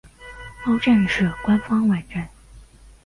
[0.65, 2.27] 猫战士官方网站